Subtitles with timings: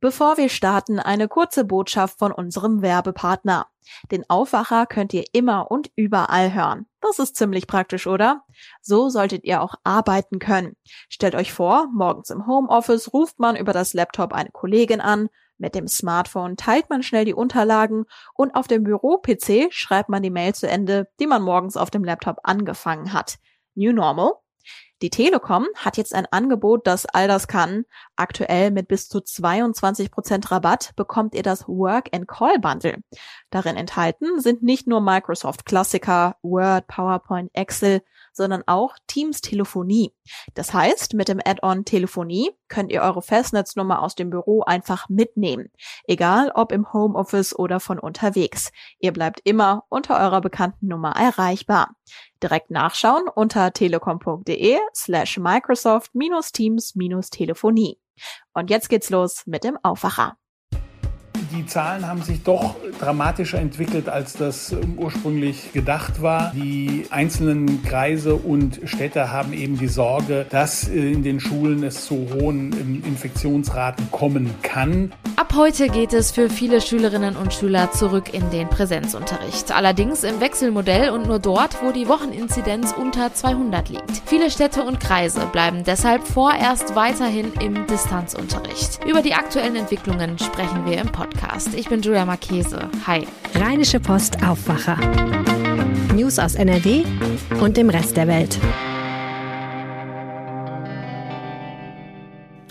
[0.00, 3.66] Bevor wir starten, eine kurze Botschaft von unserem Werbepartner.
[4.10, 6.86] Den Aufwacher könnt ihr immer und überall hören.
[7.02, 8.44] Das ist ziemlich praktisch, oder?
[8.80, 10.76] So solltet ihr auch arbeiten können.
[11.08, 15.28] Stellt euch vor, morgens im Homeoffice ruft man über das Laptop eine Kollegin an,
[15.60, 20.30] mit dem Smartphone teilt man schnell die Unterlagen und auf dem Büro-PC schreibt man die
[20.30, 23.36] Mail zu Ende, die man morgens auf dem Laptop angefangen hat.
[23.74, 24.32] New Normal?
[25.02, 27.84] Die Telekom hat jetzt ein Angebot, das all das kann.
[28.16, 33.02] Aktuell mit bis zu 22 Prozent Rabatt bekommt ihr das Work and Call Bundle.
[33.50, 38.02] Darin enthalten sind nicht nur Microsoft Klassiker, Word, PowerPoint, Excel,
[38.32, 40.14] sondern auch Teams Telefonie.
[40.54, 45.70] Das heißt, mit dem Add-on Telefonie könnt ihr eure Festnetznummer aus dem Büro einfach mitnehmen.
[46.04, 48.70] Egal ob im Homeoffice oder von unterwegs.
[48.98, 51.90] Ihr bleibt immer unter eurer bekannten Nummer erreichbar.
[52.42, 56.14] Direkt nachschauen unter telekom.de slash Microsoft
[56.52, 56.94] Teams
[57.30, 58.00] Telefonie.
[58.52, 60.39] Und jetzt geht's los mit dem Aufwacher
[61.52, 66.52] die Zahlen haben sich doch dramatischer entwickelt, als das ähm, ursprünglich gedacht war.
[66.54, 72.04] Die einzelnen Kreise und Städte haben eben die Sorge, dass äh, in den Schulen es
[72.04, 75.12] zu hohen ähm, Infektionsraten kommen kann.
[75.36, 79.72] Ab heute geht es für viele Schülerinnen und Schüler zurück in den Präsenzunterricht.
[79.72, 84.22] Allerdings im Wechselmodell und nur dort, wo die Wocheninzidenz unter 200 liegt.
[84.26, 89.00] Viele Städte und Kreise bleiben deshalb vorerst weiterhin im Distanzunterricht.
[89.06, 91.39] Über die aktuellen Entwicklungen sprechen wir im Podcast.
[91.40, 91.74] Podcast.
[91.74, 92.90] Ich bin Julia Marchese.
[93.06, 93.26] Hi.
[93.54, 94.98] Rheinische Post Aufwacher.
[96.14, 97.04] News aus NRW
[97.60, 98.58] und dem Rest der Welt.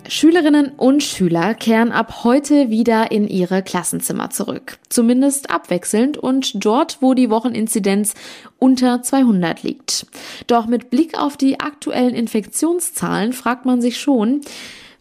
[0.07, 4.77] Schülerinnen und Schüler kehren ab heute wieder in ihre Klassenzimmer zurück.
[4.89, 8.13] Zumindest abwechselnd und dort, wo die Wocheninzidenz
[8.59, 10.05] unter 200 liegt.
[10.47, 14.41] Doch mit Blick auf die aktuellen Infektionszahlen fragt man sich schon,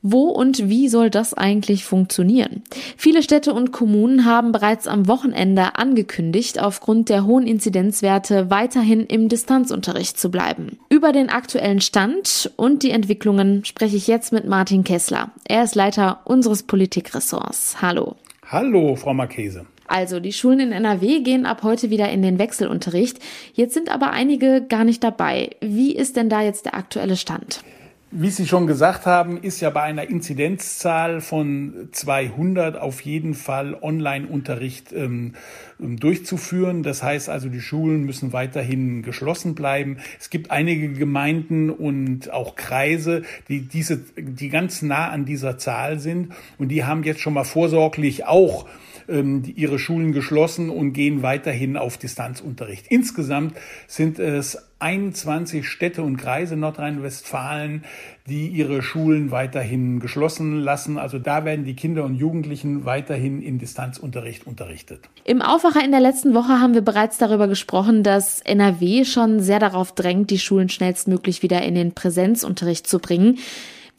[0.02, 2.62] wo und wie soll das eigentlich funktionieren?
[2.96, 9.28] Viele Städte und Kommunen haben bereits am Wochenende angekündigt, aufgrund der hohen Inzidenzwerte weiterhin im
[9.28, 10.78] Distanzunterricht zu bleiben.
[10.88, 15.30] Über den aktuellen Stand und die Entwicklungen spreche ich jetzt mit Martin Kessler.
[15.46, 17.82] Er ist Leiter unseres Politikressorts.
[17.82, 18.16] Hallo.
[18.46, 19.66] Hallo, Frau Marchese.
[19.88, 23.18] Also, die Schulen in NRW gehen ab heute wieder in den Wechselunterricht.
[23.54, 25.50] Jetzt sind aber einige gar nicht dabei.
[25.60, 27.62] Wie ist denn da jetzt der aktuelle Stand?
[28.10, 33.76] Wie Sie schon gesagt haben, ist ja bei einer Inzidenzzahl von 200 auf jeden Fall
[33.78, 35.34] Online-Unterricht ähm,
[35.78, 36.82] ähm, durchzuführen.
[36.82, 39.98] Das heißt also, die Schulen müssen weiterhin geschlossen bleiben.
[40.18, 45.98] Es gibt einige Gemeinden und auch Kreise, die diese, die ganz nah an dieser Zahl
[45.98, 48.66] sind und die haben jetzt schon mal vorsorglich auch
[49.08, 52.86] ihre Schulen geschlossen und gehen weiterhin auf Distanzunterricht.
[52.88, 53.54] Insgesamt
[53.86, 57.84] sind es 21 Städte und Kreise Nordrhein-Westfalen,
[58.28, 60.98] die ihre Schulen weiterhin geschlossen lassen.
[60.98, 65.00] Also da werden die Kinder und Jugendlichen weiterhin in Distanzunterricht unterrichtet.
[65.24, 69.58] Im Aufwacher in der letzten Woche haben wir bereits darüber gesprochen, dass NRW schon sehr
[69.58, 73.38] darauf drängt, die Schulen schnellstmöglich wieder in den Präsenzunterricht zu bringen.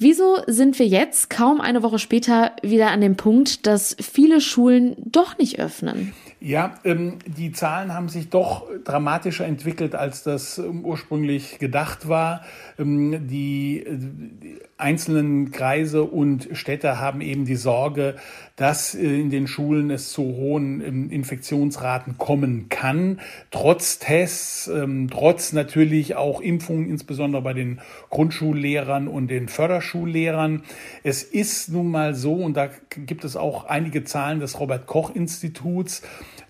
[0.01, 4.95] Wieso sind wir jetzt, kaum eine Woche später, wieder an dem Punkt, dass viele Schulen
[5.03, 6.13] doch nicht öffnen?
[6.39, 12.45] Ja, ähm, die Zahlen haben sich doch dramatischer entwickelt, als das ähm, ursprünglich gedacht war.
[12.77, 18.15] Ähm, die, äh, die, einzelnen Kreise und Städte haben eben die Sorge,
[18.55, 23.19] dass äh, in den Schulen es zu hohen ähm, Infektionsraten kommen kann,
[23.51, 27.79] trotz Tests, ähm, trotz natürlich auch Impfungen, insbesondere bei den
[28.09, 30.63] Grundschullehrern und den Förderschullehrern.
[31.03, 32.69] Es ist nun mal so, und da
[33.05, 36.01] gibt es auch einige Zahlen des Robert Koch Instituts,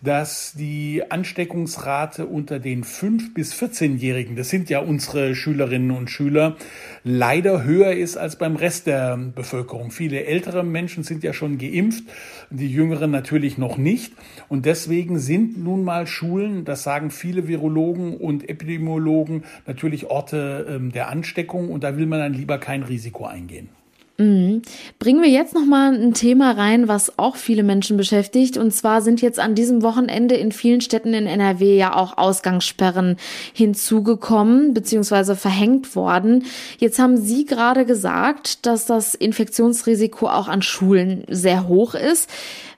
[0.02, 6.56] dass die Ansteckungsrate unter den 5- bis 14-Jährigen, das sind ja unsere Schülerinnen und Schüler,
[7.04, 9.92] leider höher ist als beim Rest der Bevölkerung.
[9.92, 12.04] Viele ältere Menschen sind ja schon geimpft,
[12.50, 14.14] die jüngeren natürlich noch nicht.
[14.48, 20.92] Und deswegen sind nun mal Schulen, das sagen viele Virologen und Epidemiologen, natürlich Orte ähm,
[20.92, 23.70] der Ansteckung und da will man dann lieber kein Risiko eingehen.
[24.20, 24.64] Mhm.
[25.00, 28.58] Bringen wir jetzt noch mal ein Thema rein, was auch viele Menschen beschäftigt.
[28.58, 33.16] Und zwar sind jetzt an diesem Wochenende in vielen Städten in NRW ja auch Ausgangssperren
[33.54, 35.36] hinzugekommen bzw.
[35.36, 36.44] verhängt worden.
[36.80, 42.30] Jetzt haben Sie gerade gesagt, dass das Infektionsrisiko auch an Schulen sehr hoch ist.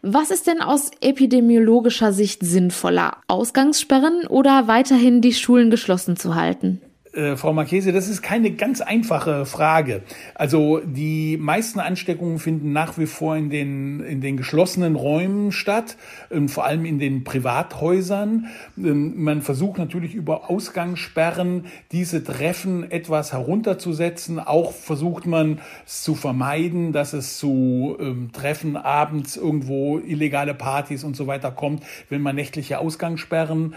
[0.03, 3.17] Was ist denn aus epidemiologischer Sicht sinnvoller?
[3.27, 6.81] Ausgangssperren oder weiterhin die Schulen geschlossen zu halten?
[7.13, 10.03] Äh, Frau Marchese, das ist keine ganz einfache Frage.
[10.33, 15.97] Also die meisten Ansteckungen finden nach wie vor in den, in den geschlossenen Räumen statt,
[16.31, 18.47] ähm, vor allem in den Privathäusern.
[18.77, 24.39] Ähm, man versucht natürlich über Ausgangssperren diese Treffen etwas herunterzusetzen.
[24.39, 31.03] Auch versucht man es zu vermeiden, dass es zu ähm, Treffen abends irgendwo illegale Partys
[31.03, 33.75] und so weiter kommt, wenn man nächtliche Ausgangssperren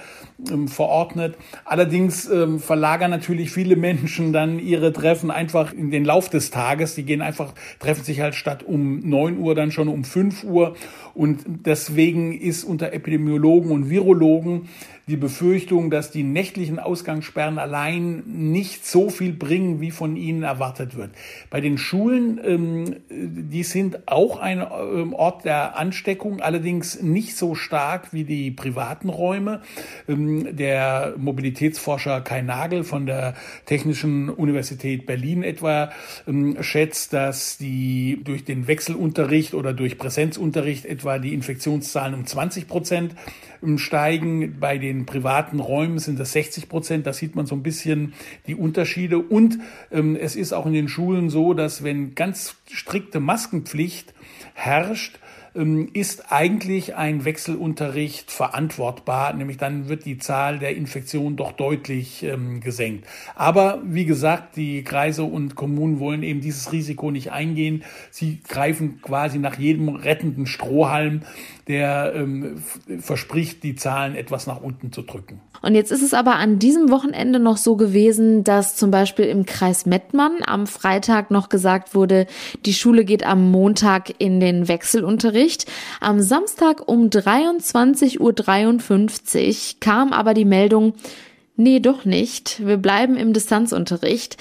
[0.52, 1.36] ähm, verordnet.
[1.64, 6.50] Allerdings ähm, verlagern natürlich natürlich viele Menschen dann ihre Treffen einfach in den Lauf des
[6.50, 6.94] Tages.
[6.94, 10.76] Die gehen einfach, treffen sich halt statt um neun Uhr dann schon um fünf Uhr.
[11.14, 14.68] Und deswegen ist unter Epidemiologen und Virologen
[15.06, 20.96] die Befürchtung, dass die nächtlichen Ausgangssperren allein nicht so viel bringen, wie von ihnen erwartet
[20.96, 21.10] wird.
[21.50, 27.54] Bei den Schulen, ähm, die sind auch ein ähm, Ort der Ansteckung, allerdings nicht so
[27.54, 29.60] stark wie die privaten Räume.
[30.08, 33.34] Ähm, der Mobilitätsforscher Kai Nagel von der
[33.66, 35.90] Technischen Universität Berlin etwa
[36.26, 42.68] ähm, schätzt, dass die durch den Wechselunterricht oder durch Präsenzunterricht etwa die Infektionszahlen um 20
[42.68, 43.14] Prozent
[43.62, 44.58] ähm, steigen.
[44.60, 47.06] Bei den privaten Räumen sind das 60 Prozent.
[47.06, 48.14] Da sieht man so ein bisschen
[48.46, 49.18] die Unterschiede.
[49.18, 49.58] Und
[49.90, 54.14] ähm, es ist auch in den Schulen so, dass wenn ganz strikte Maskenpflicht
[54.54, 55.18] herrscht,
[55.54, 62.22] ähm, ist eigentlich ein Wechselunterricht verantwortbar, nämlich dann wird die Zahl der Infektionen doch deutlich
[62.24, 63.06] ähm, gesenkt.
[63.34, 67.84] Aber wie gesagt, die Kreise und Kommunen wollen eben dieses Risiko nicht eingehen.
[68.10, 71.22] Sie greifen quasi nach jedem rettenden Strohhalm,
[71.68, 72.62] der ähm,
[73.00, 75.40] verspricht, die Zahlen etwas nach unten zu drücken.
[75.62, 79.46] Und jetzt ist es aber an diesem Wochenende noch so gewesen, dass zum Beispiel im
[79.46, 82.26] Kreis Mettmann am Freitag noch gesagt wurde,
[82.66, 85.64] die Schule geht am Montag in den Wechselunterricht.
[86.00, 90.92] Am Samstag um 23.53 Uhr kam aber die Meldung,
[91.56, 92.66] nee, doch nicht.
[92.66, 94.36] Wir bleiben im Distanzunterricht.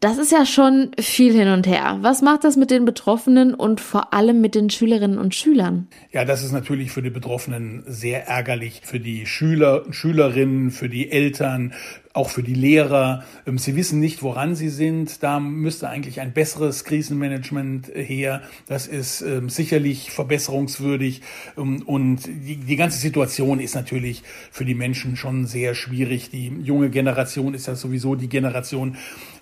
[0.00, 1.98] Das ist ja schon viel hin und her.
[2.02, 5.88] Was macht das mit den Betroffenen und vor allem mit den Schülerinnen und Schülern?
[6.12, 8.82] Ja, das ist natürlich für die Betroffenen sehr ärgerlich.
[8.84, 11.72] Für die Schüler, Schülerinnen, für die Eltern,
[12.12, 13.24] auch für die Lehrer.
[13.46, 15.22] Ähm, sie wissen nicht, woran sie sind.
[15.22, 18.42] Da müsste eigentlich ein besseres Krisenmanagement her.
[18.66, 21.22] Das ist ähm, sicherlich verbesserungswürdig.
[21.56, 26.30] Ähm, und die, die ganze Situation ist natürlich für die Menschen schon sehr schwierig.
[26.30, 28.96] Die junge Generation ist ja sowieso die Generation,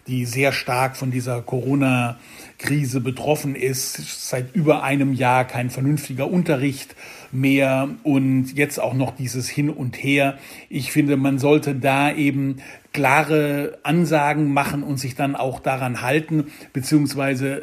[0.06, 4.28] die sehr stark von dieser Corona-Krise betroffen ist.
[4.28, 6.94] Seit über einem Jahr kein vernünftiger Unterricht
[7.32, 10.38] mehr und jetzt auch noch dieses Hin und Her.
[10.68, 12.56] Ich finde, man sollte da eben
[12.94, 17.62] klare Ansagen machen und sich dann auch daran halten, beziehungsweise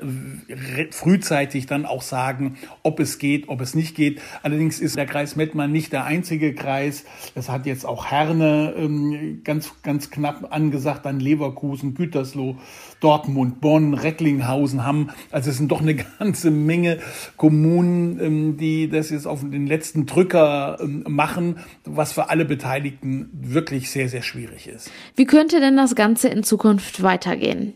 [0.91, 4.21] frühzeitig dann auch sagen, ob es geht, ob es nicht geht.
[4.43, 7.05] Allerdings ist der Kreis Mettmann nicht der einzige Kreis.
[7.33, 12.57] Das hat jetzt auch Herne ähm, ganz, ganz knapp angesagt, dann Leverkusen, Gütersloh,
[12.99, 15.11] Dortmund, Bonn, Recklinghausen haben.
[15.31, 16.99] Also es sind doch eine ganze Menge
[17.37, 23.89] Kommunen, ähm, die das jetzt auf letzten Drücker ähm, machen, was für alle Beteiligten wirklich
[23.89, 24.91] sehr, sehr schwierig ist.
[25.15, 27.73] Wie könnte denn das Ganze in Zukunft weitergehen?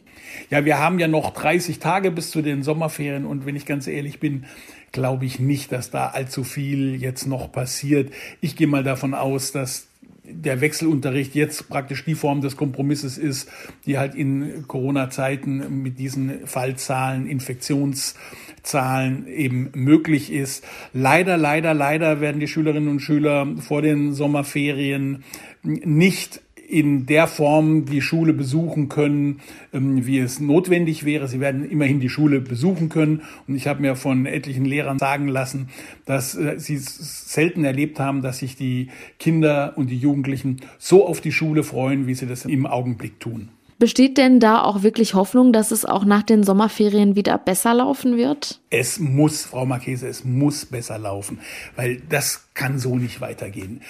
[0.50, 3.88] Ja, wir haben ja noch 30 Tage bis zu den Sommerferien und wenn ich ganz
[3.88, 4.46] ehrlich bin,
[4.92, 8.12] glaube ich nicht, dass da allzu viel jetzt noch passiert.
[8.42, 9.88] Ich gehe mal davon aus, dass
[10.30, 13.50] der Wechselunterricht jetzt praktisch die Form des Kompromisses ist,
[13.86, 20.64] die halt in Corona-Zeiten mit diesen Fallzahlen, Infektionszahlen eben möglich ist.
[20.94, 25.24] Leider, leider, leider werden die Schülerinnen und Schüler vor den Sommerferien
[25.64, 29.40] nicht in der Form die Schule besuchen können,
[29.74, 31.28] ähm, wie es notwendig wäre.
[31.28, 33.22] Sie werden immerhin die Schule besuchen können.
[33.48, 35.70] Und ich habe mir von etlichen Lehrern sagen lassen,
[36.06, 38.90] dass äh, sie selten erlebt haben, dass sich die
[39.20, 43.50] Kinder und die Jugendlichen so auf die Schule freuen, wie sie das im Augenblick tun.
[43.78, 48.16] Besteht denn da auch wirklich Hoffnung, dass es auch nach den Sommerferien wieder besser laufen
[48.16, 48.62] wird?
[48.70, 51.40] Es muss, Frau Marchese, es muss besser laufen,
[51.76, 53.82] weil das kann so nicht weitergehen.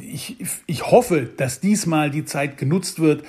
[0.00, 3.22] Ich, ich hoffe, dass diesmal die Zeit genutzt wird,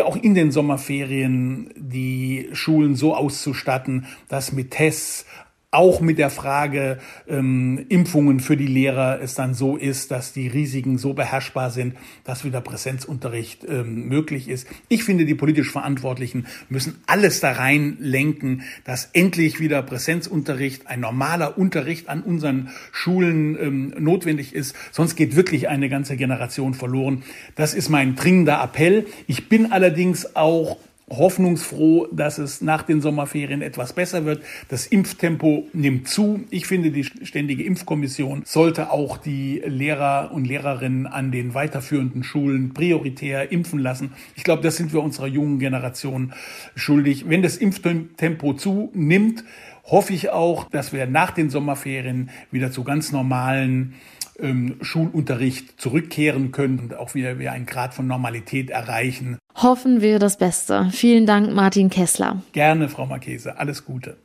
[0.00, 5.26] auch in den Sommerferien die Schulen so auszustatten, dass mit Tests
[5.70, 6.98] auch mit der Frage
[7.28, 11.94] ähm, Impfungen für die Lehrer es dann so ist, dass die Risiken so beherrschbar sind,
[12.24, 14.66] dass wieder Präsenzunterricht ähm, möglich ist.
[14.88, 21.00] Ich finde, die politisch Verantwortlichen müssen alles da rein lenken, dass endlich wieder Präsenzunterricht, ein
[21.00, 24.74] normaler Unterricht an unseren Schulen ähm, notwendig ist.
[24.90, 27.24] Sonst geht wirklich eine ganze Generation verloren.
[27.56, 29.04] Das ist mein dringender Appell.
[29.26, 30.78] Ich bin allerdings auch
[31.10, 34.42] hoffnungsfroh, dass es nach den Sommerferien etwas besser wird.
[34.68, 36.44] Das Impftempo nimmt zu.
[36.50, 42.74] Ich finde, die Ständige Impfkommission sollte auch die Lehrer und Lehrerinnen an den weiterführenden Schulen
[42.74, 44.12] prioritär impfen lassen.
[44.36, 46.32] Ich glaube, das sind wir unserer jungen Generation
[46.74, 47.28] schuldig.
[47.28, 49.44] Wenn das Impftempo zunimmt,
[49.84, 53.94] hoffe ich auch, dass wir nach den Sommerferien wieder zu ganz normalen
[54.38, 59.38] ähm, Schulunterricht zurückkehren können und auch wieder, wieder einen Grad von Normalität erreichen.
[59.60, 60.88] Hoffen wir das Beste.
[60.92, 62.42] Vielen Dank, Martin Kessler.
[62.52, 63.58] Gerne, Frau Marchese.
[63.58, 64.18] Alles Gute.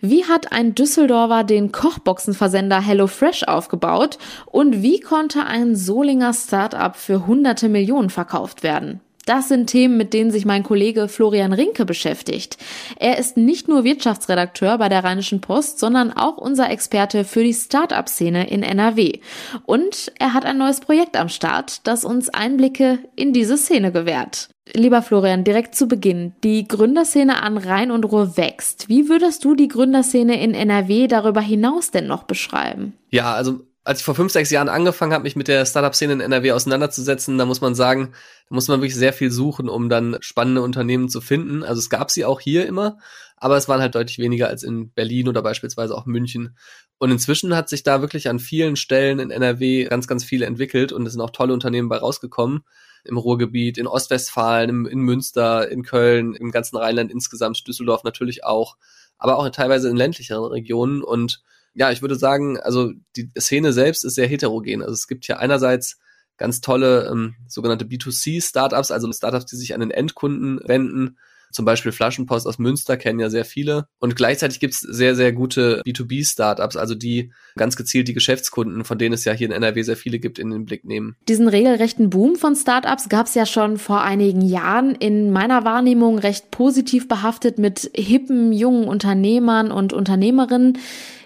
[0.00, 7.26] Wie hat ein Düsseldorfer den Kochboxenversender HelloFresh aufgebaut und wie konnte ein Solinger Startup für
[7.26, 9.00] hunderte Millionen verkauft werden?
[9.30, 12.56] Das sind Themen, mit denen sich mein Kollege Florian Rinke beschäftigt.
[12.98, 17.54] Er ist nicht nur Wirtschaftsredakteur bei der Rheinischen Post, sondern auch unser Experte für die
[17.54, 19.20] Start-up-Szene in NRW.
[19.66, 24.48] Und er hat ein neues Projekt am Start, das uns Einblicke in diese Szene gewährt.
[24.74, 26.32] Lieber Florian, direkt zu Beginn.
[26.42, 28.88] Die Gründerszene an Rhein und Ruhr wächst.
[28.88, 32.94] Wie würdest du die Gründerszene in NRW darüber hinaus denn noch beschreiben?
[33.10, 33.60] Ja, also
[33.90, 37.36] als ich vor fünf, sechs Jahren angefangen habe, mich mit der Startup-Szene in NRW auseinanderzusetzen,
[37.38, 38.12] da muss man sagen,
[38.48, 41.64] da muss man wirklich sehr viel suchen, um dann spannende Unternehmen zu finden.
[41.64, 42.98] Also es gab sie auch hier immer,
[43.36, 46.56] aber es waren halt deutlich weniger als in Berlin oder beispielsweise auch München.
[46.98, 50.92] Und inzwischen hat sich da wirklich an vielen Stellen in NRW ganz, ganz viele entwickelt
[50.92, 52.60] und es sind auch tolle Unternehmen bei rausgekommen.
[53.02, 58.76] Im Ruhrgebiet, in Ostwestfalen, in Münster, in Köln, im ganzen Rheinland insgesamt, Düsseldorf natürlich auch,
[59.18, 61.42] aber auch teilweise in ländlicheren Regionen und
[61.74, 64.82] ja, ich würde sagen, also die Szene selbst ist sehr heterogen.
[64.82, 65.98] Also es gibt hier einerseits
[66.36, 71.18] ganz tolle ähm, sogenannte B2C-Startups, also Startups, die sich an den Endkunden wenden.
[71.52, 73.86] Zum Beispiel Flaschenpost aus Münster kennen ja sehr viele.
[73.98, 79.14] Und gleichzeitig gibt's sehr, sehr gute B2B-Startups, also die ganz gezielt die Geschäftskunden, von denen
[79.14, 81.16] es ja hier in NRW sehr viele gibt, in den Blick nehmen.
[81.28, 84.94] Diesen regelrechten Boom von Startups gab's ja schon vor einigen Jahren.
[84.94, 90.78] In meiner Wahrnehmung recht positiv behaftet mit hippen, jungen Unternehmern und Unternehmerinnen.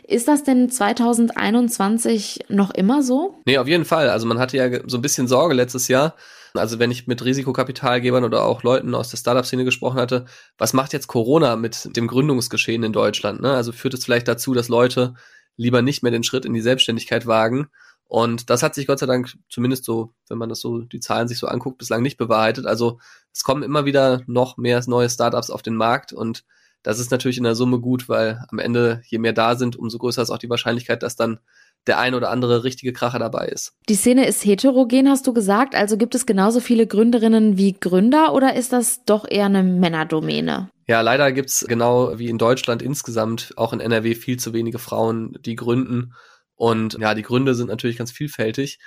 [0.06, 3.40] Ist das denn 2021 noch immer so?
[3.46, 4.10] Nee, auf jeden Fall.
[4.10, 6.14] Also man hatte ja so ein bisschen Sorge letztes Jahr.
[6.54, 10.26] Also wenn ich mit Risikokapitalgebern oder auch Leuten aus der Startup-Szene gesprochen hatte,
[10.58, 13.40] was macht jetzt Corona mit dem Gründungsgeschehen in Deutschland?
[13.40, 13.52] Ne?
[13.52, 15.14] Also führt es vielleicht dazu, dass Leute
[15.56, 17.68] lieber nicht mehr den Schritt in die Selbstständigkeit wagen?
[18.06, 21.26] Und das hat sich Gott sei Dank zumindest so, wenn man das so, die Zahlen
[21.26, 22.66] sich so anguckt, bislang nicht bewahrheitet.
[22.66, 23.00] Also
[23.32, 26.44] es kommen immer wieder noch mehr neue Startups auf den Markt und
[26.84, 29.98] das ist natürlich in der Summe gut, weil am Ende, je mehr da sind, umso
[29.98, 31.40] größer ist auch die Wahrscheinlichkeit, dass dann
[31.86, 33.72] der ein oder andere richtige Kracher dabei ist.
[33.88, 35.74] Die Szene ist heterogen, hast du gesagt.
[35.74, 40.70] Also gibt es genauso viele Gründerinnen wie Gründer oder ist das doch eher eine Männerdomäne?
[40.86, 45.38] Ja, leider gibt's genau wie in Deutschland insgesamt auch in NRW viel zu wenige Frauen,
[45.40, 46.12] die gründen.
[46.54, 48.78] Und ja, die Gründe sind natürlich ganz vielfältig.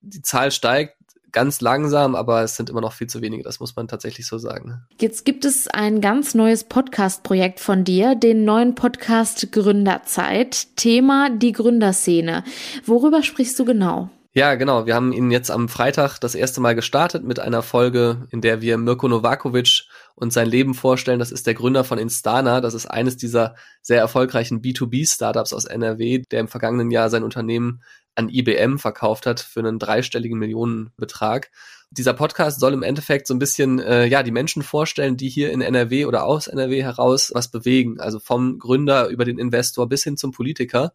[0.00, 0.96] Die Zahl steigt
[1.34, 4.38] ganz langsam, aber es sind immer noch viel zu wenige, das muss man tatsächlich so
[4.38, 4.86] sagen.
[4.98, 10.76] Jetzt gibt es ein ganz neues Podcast-Projekt von dir, den neuen Podcast Gründerzeit.
[10.76, 12.44] Thema die Gründerszene.
[12.86, 14.08] Worüber sprichst du genau?
[14.36, 14.84] Ja, genau.
[14.84, 18.60] Wir haben ihn jetzt am Freitag das erste Mal gestartet mit einer Folge, in der
[18.60, 19.84] wir Mirko Novakovic
[20.16, 21.20] und sein Leben vorstellen.
[21.20, 22.60] Das ist der Gründer von Instana.
[22.60, 27.80] Das ist eines dieser sehr erfolgreichen B2B-Startups aus NRW, der im vergangenen Jahr sein Unternehmen
[28.14, 31.50] an IBM verkauft hat für einen dreistelligen Millionenbetrag.
[31.90, 35.52] Dieser Podcast soll im Endeffekt so ein bisschen äh, ja die Menschen vorstellen, die hier
[35.52, 38.00] in NRW oder aus NRW heraus was bewegen.
[38.00, 40.92] Also vom Gründer über den Investor bis hin zum Politiker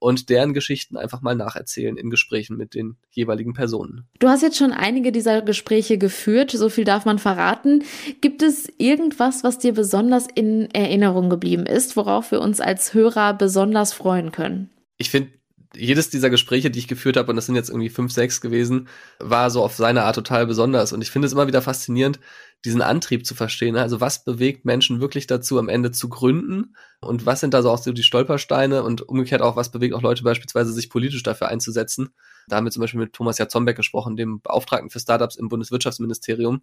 [0.00, 4.06] und deren Geschichten einfach mal nacherzählen in Gesprächen mit den jeweiligen Personen.
[4.18, 7.84] Du hast jetzt schon einige dieser Gespräche geführt, so viel darf man verraten.
[8.20, 13.34] Gibt es irgendwas, was dir besonders in Erinnerung geblieben ist, worauf wir uns als Hörer
[13.34, 14.70] besonders freuen können?
[14.96, 15.30] Ich finde
[15.74, 18.88] jedes dieser Gespräche, die ich geführt habe, und das sind jetzt irgendwie fünf, sechs gewesen,
[19.18, 20.92] war so auf seine Art total besonders.
[20.92, 22.20] Und ich finde es immer wieder faszinierend,
[22.64, 23.76] diesen Antrieb zu verstehen.
[23.76, 26.74] Also was bewegt Menschen wirklich dazu, am Ende zu gründen?
[27.00, 28.82] Und was sind da so auch so die Stolpersteine?
[28.82, 32.10] Und umgekehrt auch, was bewegt auch Leute beispielsweise, sich politisch dafür einzusetzen?
[32.48, 36.62] Da haben wir zum Beispiel mit Thomas Jatzombeck gesprochen, dem Beauftragten für Startups im Bundeswirtschaftsministerium.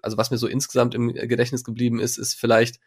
[0.00, 2.80] Also was mir so insgesamt im Gedächtnis geblieben ist, ist vielleicht,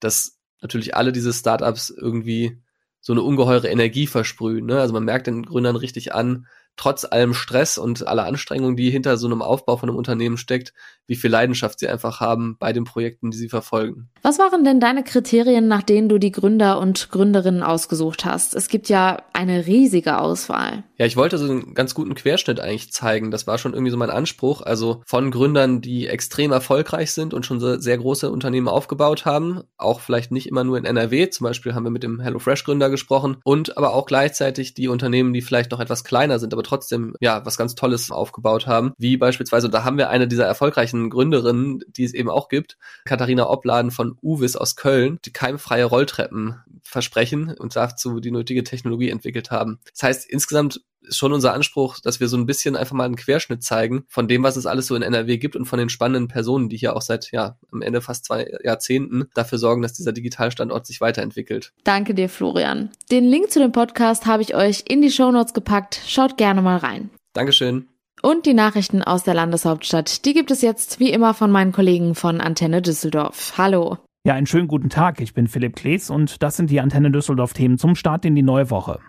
[0.00, 2.60] dass natürlich alle diese Startups irgendwie
[3.02, 4.64] so eine ungeheure Energie versprühen.
[4.64, 4.80] Ne?
[4.80, 9.16] Also man merkt den Gründern richtig an, trotz allem Stress und aller Anstrengungen, die hinter
[9.16, 10.72] so einem Aufbau von einem Unternehmen steckt,
[11.06, 14.08] wie viel Leidenschaft sie einfach haben bei den Projekten, die sie verfolgen.
[14.22, 18.54] Was waren denn deine Kriterien, nach denen du die Gründer und Gründerinnen ausgesucht hast?
[18.54, 20.84] Es gibt ja eine riesige Auswahl.
[20.96, 23.30] Ja, ich wollte so einen ganz guten Querschnitt eigentlich zeigen.
[23.30, 24.62] Das war schon irgendwie so mein Anspruch.
[24.62, 29.62] Also von Gründern, die extrem erfolgreich sind und schon so sehr große Unternehmen aufgebaut haben.
[29.76, 31.28] Auch vielleicht nicht immer nur in NRW.
[31.30, 33.38] Zum Beispiel haben wir mit dem HelloFresh Gründer gesprochen.
[33.42, 37.14] Und aber auch gleichzeitig die Unternehmen, die vielleicht noch etwas kleiner sind, aber aber trotzdem
[37.20, 38.92] ja was ganz Tolles aufgebaut haben.
[38.98, 43.48] Wie beispielsweise, da haben wir eine dieser erfolgreichen Gründerinnen, die es eben auch gibt, Katharina
[43.48, 49.50] Obladen von Uvis aus Köln, die keimfreie Rolltreppen versprechen und dazu die nötige Technologie entwickelt
[49.50, 49.80] haben.
[49.92, 53.16] Das heißt, insgesamt ist schon unser Anspruch, dass wir so ein bisschen einfach mal einen
[53.16, 56.28] Querschnitt zeigen von dem, was es alles so in NRW gibt und von den spannenden
[56.28, 60.12] Personen, die hier auch seit, ja, am Ende fast zwei Jahrzehnten dafür sorgen, dass dieser
[60.12, 61.72] Digitalstandort sich weiterentwickelt.
[61.84, 62.90] Danke dir, Florian.
[63.10, 66.00] Den Link zu dem Podcast habe ich euch in die Shownotes gepackt.
[66.06, 67.10] Schaut gerne mal rein.
[67.32, 67.88] Dankeschön.
[68.22, 72.14] Und die Nachrichten aus der Landeshauptstadt, die gibt es jetzt wie immer von meinen Kollegen
[72.14, 73.54] von Antenne Düsseldorf.
[73.58, 73.98] Hallo.
[74.24, 75.20] Ja, einen schönen guten Tag.
[75.20, 78.42] Ich bin Philipp Klees und das sind die Antenne Düsseldorf Themen zum Start in die
[78.42, 79.00] neue Woche.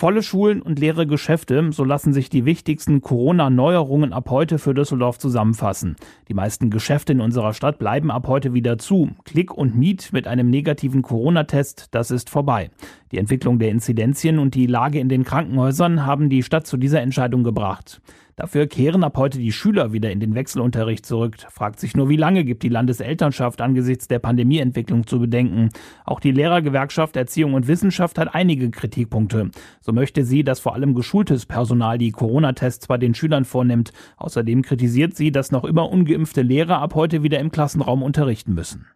[0.00, 5.18] Volle Schulen und leere Geschäfte, so lassen sich die wichtigsten Corona-Neuerungen ab heute für Düsseldorf
[5.18, 5.96] zusammenfassen.
[6.28, 9.10] Die meisten Geschäfte in unserer Stadt bleiben ab heute wieder zu.
[9.24, 12.70] Klick und Miet mit einem negativen Corona-Test, das ist vorbei.
[13.10, 17.00] Die Entwicklung der Inzidenzien und die Lage in den Krankenhäusern haben die Stadt zu dieser
[17.00, 18.00] Entscheidung gebracht.
[18.38, 21.34] Dafür kehren ab heute die Schüler wieder in den Wechselunterricht zurück.
[21.50, 25.70] Fragt sich nur, wie lange gibt die Landeselternschaft angesichts der Pandemieentwicklung zu bedenken.
[26.04, 29.50] Auch die Lehrergewerkschaft Erziehung und Wissenschaft hat einige Kritikpunkte.
[29.80, 33.92] So möchte sie, dass vor allem geschultes Personal die Corona-Tests bei den Schülern vornimmt.
[34.18, 38.86] Außerdem kritisiert sie, dass noch immer ungeimpfte Lehrer ab heute wieder im Klassenraum unterrichten müssen.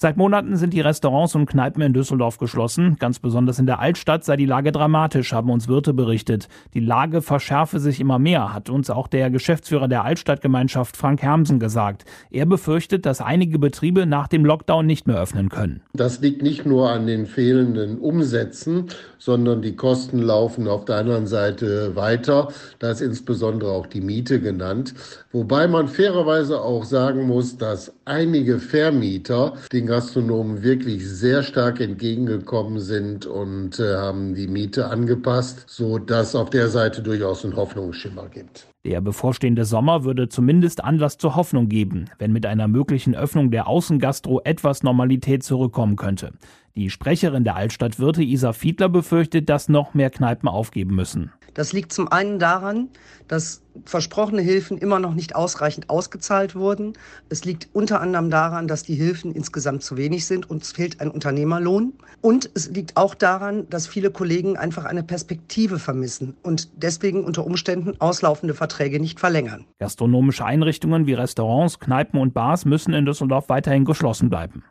[0.00, 2.98] Seit Monaten sind die Restaurants und Kneipen in Düsseldorf geschlossen.
[3.00, 6.46] Ganz besonders in der Altstadt sei die Lage dramatisch, haben uns Wirte berichtet.
[6.72, 11.58] Die Lage verschärfe sich immer mehr, hat uns auch der Geschäftsführer der Altstadtgemeinschaft Frank Hermsen
[11.58, 12.04] gesagt.
[12.30, 15.80] Er befürchtet, dass einige Betriebe nach dem Lockdown nicht mehr öffnen können.
[15.94, 18.84] Das liegt nicht nur an den fehlenden Umsätzen,
[19.18, 22.52] sondern die Kosten laufen auf der anderen Seite weiter.
[22.78, 24.94] Da ist insbesondere auch die Miete genannt.
[25.32, 32.78] Wobei man fairerweise auch sagen muss, dass einige Vermieter den Gastronomen wirklich sehr stark entgegengekommen
[32.78, 38.28] sind und äh, haben die Miete angepasst, so dass auf der Seite durchaus ein Hoffnungsschimmer
[38.28, 38.68] gibt.
[38.84, 43.66] Der bevorstehende Sommer würde zumindest Anlass zur Hoffnung geben, wenn mit einer möglichen Öffnung der
[43.66, 46.32] Außengastro etwas Normalität zurückkommen könnte.
[46.76, 51.32] Die Sprecherin der Altstadtwirte Isa Fiedler befürchtet, dass noch mehr Kneipen aufgeben müssen.
[51.58, 52.88] Das liegt zum einen daran,
[53.26, 56.92] dass versprochene Hilfen immer noch nicht ausreichend ausgezahlt wurden.
[57.30, 61.00] Es liegt unter anderem daran, dass die Hilfen insgesamt zu wenig sind und es fehlt
[61.00, 61.94] ein Unternehmerlohn.
[62.20, 67.44] Und es liegt auch daran, dass viele Kollegen einfach eine Perspektive vermissen und deswegen unter
[67.44, 69.64] Umständen auslaufende Verträge nicht verlängern.
[69.80, 74.62] Gastronomische Einrichtungen wie Restaurants, Kneipen und Bars müssen in Düsseldorf weiterhin geschlossen bleiben.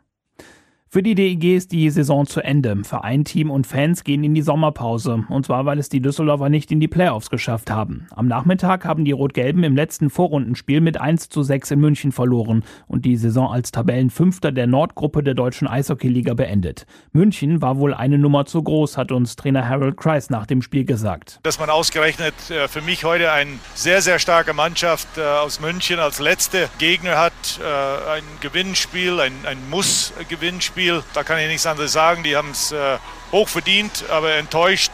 [0.90, 2.74] Für die DEG ist die Saison zu Ende.
[2.82, 5.22] Verein, Team und Fans gehen in die Sommerpause.
[5.28, 8.06] Und zwar, weil es die Düsseldorfer nicht in die Playoffs geschafft haben.
[8.16, 12.64] Am Nachmittag haben die Rot-Gelben im letzten Vorrundenspiel mit 1 zu 6 in München verloren
[12.86, 16.86] und die Saison als Tabellenfünfter der Nordgruppe der deutschen Eishockeyliga beendet.
[17.12, 20.86] München war wohl eine Nummer zu groß, hat uns Trainer Harold Kreis nach dem Spiel
[20.86, 21.38] gesagt.
[21.42, 25.98] Dass man ausgerechnet äh, für mich heute eine sehr, sehr starke Mannschaft äh, aus München
[25.98, 31.02] als letzte Gegner hat, äh, ein Gewinnspiel, ein, ein Muss-Gewinnspiel Spiel.
[31.12, 32.22] Da kann ich nichts anderes sagen.
[32.22, 32.98] Die haben es äh,
[33.32, 34.92] hoch verdient, aber enttäuscht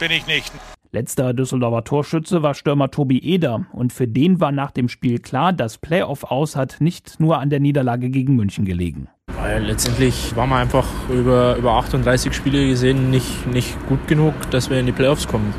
[0.00, 0.52] bin ich nicht.
[0.90, 5.52] Letzter Düsseldorfer Torschütze war Stürmer Tobi Eder und für den war nach dem Spiel klar,
[5.52, 9.08] das Playoff aus hat nicht nur an der Niederlage gegen München gelegen.
[9.40, 14.70] Weil letztendlich waren wir einfach über, über 38 Spiele gesehen nicht, nicht gut genug, dass
[14.70, 15.54] wir in die Playoffs kommen.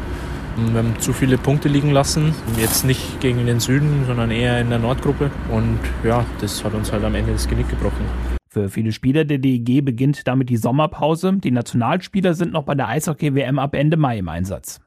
[0.58, 4.70] Wir haben zu viele Punkte liegen lassen, jetzt nicht gegen den Süden, sondern eher in
[4.70, 8.33] der Nordgruppe und ja, das hat uns halt am Ende das Genick gebrochen.
[8.54, 11.40] Für viele Spieler der DEG beginnt damit die Sommerpause.
[11.44, 14.80] Die Nationalspieler sind noch bei der Eishockey-WM ab Ende Mai im Einsatz.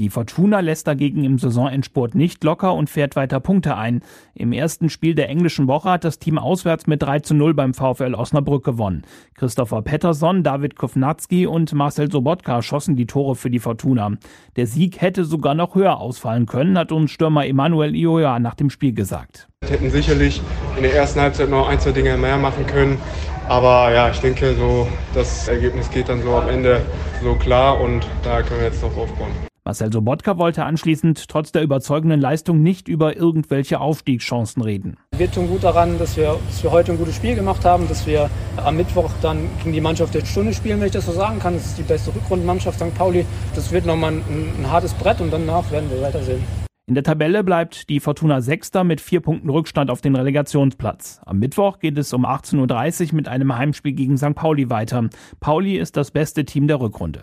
[0.00, 4.00] Die Fortuna lässt dagegen im Saisonendsport nicht locker und fährt weiter Punkte ein.
[4.34, 7.74] Im ersten Spiel der englischen Woche hat das Team auswärts mit 3 zu 0 beim
[7.74, 9.02] VfL Osnabrück gewonnen.
[9.34, 14.12] Christopher Pettersson, David Kovnatski und Marcel Sobotka schossen die Tore für die Fortuna.
[14.56, 18.70] Der Sieg hätte sogar noch höher ausfallen können, hat uns Stürmer Emanuel Ioja nach dem
[18.70, 19.48] Spiel gesagt.
[19.60, 20.40] Wir hätten sicherlich
[20.78, 22.96] in der ersten Halbzeit noch ein, zwei Dinge mehr machen können.
[23.48, 26.80] Aber ja, ich denke, so das Ergebnis geht dann so am Ende
[27.22, 29.49] so klar und da können wir jetzt noch aufbauen.
[29.64, 34.96] Marcel Sobotka wollte anschließend trotz der überzeugenden Leistung nicht über irgendwelche Aufstiegschancen reden.
[35.16, 38.06] Wir tun gut daran, dass wir, dass wir heute ein gutes Spiel gemacht haben, dass
[38.06, 41.38] wir am Mittwoch dann gegen die Mannschaft der Stunde spielen, wenn ich das so sagen
[41.38, 41.54] kann.
[41.54, 42.94] Das ist die beste Rückrundenmannschaft St.
[42.94, 43.26] Pauli.
[43.54, 44.22] Das wird nochmal ein,
[44.58, 46.42] ein hartes Brett und danach werden wir weitersehen.
[46.86, 51.20] In der Tabelle bleibt die Fortuna Sechster mit vier Punkten Rückstand auf den Relegationsplatz.
[51.24, 54.34] Am Mittwoch geht es um 18.30 Uhr mit einem Heimspiel gegen St.
[54.34, 55.08] Pauli weiter.
[55.38, 57.22] Pauli ist das beste Team der Rückrunde.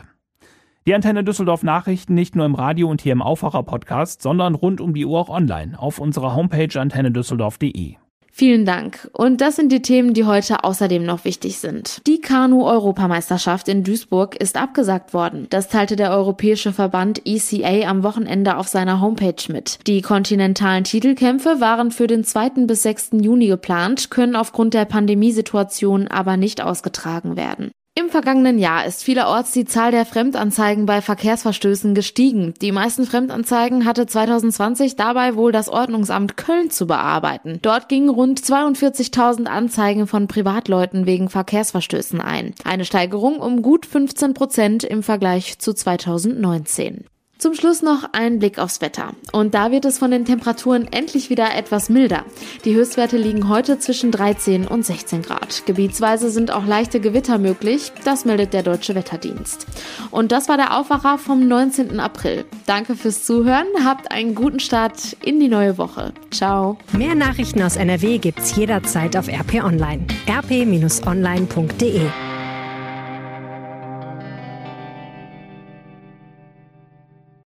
[0.88, 4.80] Die Antenne Düsseldorf Nachrichten nicht nur im Radio und hier im Aufwacher Podcast, sondern rund
[4.80, 7.96] um die Uhr auch online auf unserer Homepage antennedüsseldorf.de.
[8.32, 9.10] Vielen Dank.
[9.12, 12.08] Und das sind die Themen, die heute außerdem noch wichtig sind.
[12.08, 15.48] Die Kanu-Europameisterschaft in Duisburg ist abgesagt worden.
[15.50, 19.80] Das teilte der europäische Verband ECA am Wochenende auf seiner Homepage mit.
[19.88, 22.66] Die kontinentalen Titelkämpfe waren für den 2.
[22.66, 23.10] bis 6.
[23.20, 27.72] Juni geplant, können aufgrund der Pandemiesituation aber nicht ausgetragen werden.
[27.98, 32.54] Im vergangenen Jahr ist vielerorts die Zahl der Fremdanzeigen bei Verkehrsverstößen gestiegen.
[32.62, 37.58] Die meisten Fremdanzeigen hatte 2020 dabei wohl das Ordnungsamt Köln zu bearbeiten.
[37.64, 42.54] Dort gingen rund 42.000 Anzeigen von Privatleuten wegen Verkehrsverstößen ein.
[42.64, 47.06] Eine Steigerung um gut 15 Prozent im Vergleich zu 2019.
[47.38, 49.12] Zum Schluss noch ein Blick aufs Wetter.
[49.32, 52.26] Und da wird es von den Temperaturen endlich wieder etwas milder.
[52.66, 55.66] Die Höchstwerte liegen heute zwischen 13 und 16 Grad.
[55.68, 57.92] Gebietsweise sind auch leichte Gewitter möglich.
[58.04, 59.68] Das meldet der Deutsche Wetterdienst.
[60.10, 62.00] Und das war der Aufwacher vom 19.
[62.00, 62.46] April.
[62.66, 63.68] Danke fürs Zuhören.
[63.86, 66.14] Habt einen guten Start in die neue Woche.
[66.32, 66.78] Ciao.
[66.92, 70.08] Mehr Nachrichten aus NRW gibt's jederzeit auf RP Online.
[70.28, 72.02] rp-online.de